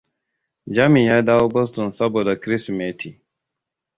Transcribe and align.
Jami 0.75 1.01
ya 1.07 1.21
dawo 1.21 1.39
daga 1.39 1.53
Boston 1.53 1.91
saboda 1.91 2.35
Kirsimeti. 2.35 3.21